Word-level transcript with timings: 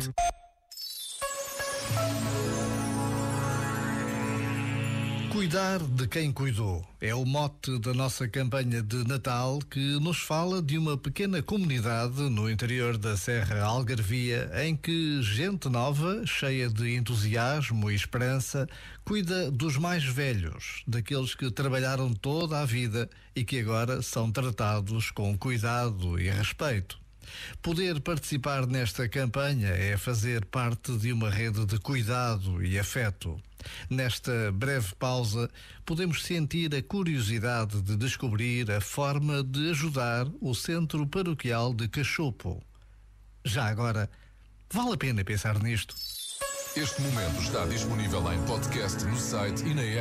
Norte. 0.00 0.12
Cuidar 5.30 5.78
de 5.78 6.06
quem 6.06 6.32
cuidou 6.32 6.84
é 7.00 7.14
o 7.14 7.24
mote 7.24 7.78
da 7.78 7.94
nossa 7.94 8.28
campanha 8.28 8.82
de 8.82 9.04
Natal 9.08 9.58
que 9.70 9.98
nos 10.00 10.18
fala 10.18 10.60
de 10.60 10.76
uma 10.76 10.98
pequena 10.98 11.42
comunidade 11.42 12.20
no 12.28 12.50
interior 12.50 12.98
da 12.98 13.16
Serra 13.16 13.62
Algarvia 13.62 14.50
em 14.64 14.76
que 14.76 15.22
gente 15.22 15.68
nova, 15.68 16.26
cheia 16.26 16.68
de 16.68 16.94
entusiasmo 16.94 17.90
e 17.90 17.94
esperança, 17.94 18.68
cuida 19.04 19.50
dos 19.50 19.76
mais 19.76 20.04
velhos, 20.04 20.82
daqueles 20.86 21.34
que 21.34 21.50
trabalharam 21.50 22.12
toda 22.12 22.60
a 22.60 22.64
vida 22.64 23.08
e 23.34 23.44
que 23.44 23.60
agora 23.60 24.02
são 24.02 24.30
tratados 24.30 25.10
com 25.10 25.36
cuidado 25.38 26.20
e 26.20 26.28
respeito. 26.28 27.00
Poder 27.62 28.00
participar 28.00 28.66
nesta 28.66 29.08
campanha 29.08 29.68
é 29.68 29.96
fazer 29.96 30.44
parte 30.44 30.96
de 30.96 31.12
uma 31.12 31.30
rede 31.30 31.64
de 31.66 31.78
cuidado 31.78 32.64
e 32.64 32.78
afeto. 32.78 33.40
Nesta 33.88 34.50
breve 34.52 34.94
pausa, 34.98 35.50
podemos 35.84 36.22
sentir 36.22 36.74
a 36.74 36.82
curiosidade 36.82 37.82
de 37.82 37.96
descobrir 37.96 38.70
a 38.70 38.80
forma 38.80 39.42
de 39.42 39.70
ajudar 39.70 40.26
o 40.40 40.54
Centro 40.54 41.06
Paroquial 41.06 41.74
de 41.74 41.88
Cachopo. 41.88 42.62
Já 43.44 43.66
agora, 43.66 44.10
vale 44.72 44.94
a 44.94 44.96
pena 44.96 45.24
pensar 45.24 45.62
nisto. 45.62 45.94
Este 46.76 47.02
momento 47.02 47.42
está 47.42 47.66
disponível 47.66 48.32
em 48.32 48.40
podcast 48.46 49.04
no 49.04 49.16
site 49.16 49.64
e 49.64 49.74
na 49.74 49.82
app. 49.82 49.98